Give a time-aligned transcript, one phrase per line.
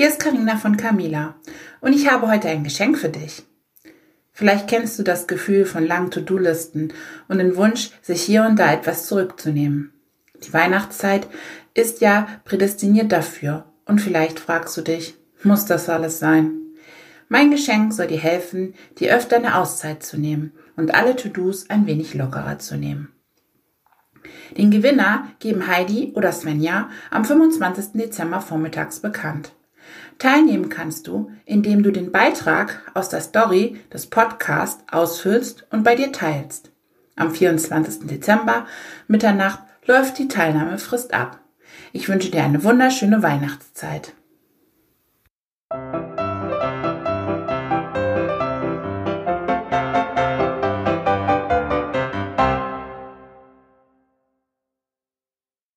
[0.00, 1.34] Hier ist Karina von Camila
[1.80, 3.42] und ich habe heute ein Geschenk für dich.
[4.30, 6.92] Vielleicht kennst du das Gefühl von langen To-Do-Listen
[7.26, 9.92] und den Wunsch, sich hier und da etwas zurückzunehmen.
[10.46, 11.26] Die Weihnachtszeit
[11.74, 16.52] ist ja prädestiniert dafür und vielleicht fragst du dich, muss das alles sein?
[17.28, 21.88] Mein Geschenk soll dir helfen, dir öfter eine Auszeit zu nehmen und alle To-Dos ein
[21.88, 23.08] wenig lockerer zu nehmen.
[24.56, 27.94] Den Gewinner geben Heidi oder Svenja am 25.
[27.94, 29.57] Dezember vormittags bekannt.
[30.18, 35.94] Teilnehmen kannst du, indem du den Beitrag aus der Story des Podcasts ausfüllst und bei
[35.94, 36.70] dir teilst.
[37.16, 38.06] Am 24.
[38.06, 38.66] Dezember
[39.06, 41.40] Mitternacht läuft die Teilnahmefrist ab.
[41.92, 44.12] Ich wünsche dir eine wunderschöne Weihnachtszeit.